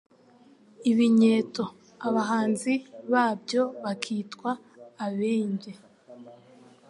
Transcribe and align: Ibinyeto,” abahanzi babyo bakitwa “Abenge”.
Ibinyeto,” 0.91 1.65
abahanzi 2.07 2.73
babyo 3.11 3.61
bakitwa 3.83 4.51
“Abenge”. 5.05 5.71